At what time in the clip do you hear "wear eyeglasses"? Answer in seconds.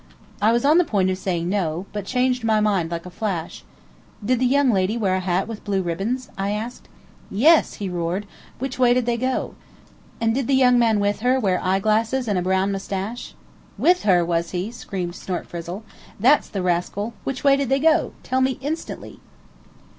11.39-12.27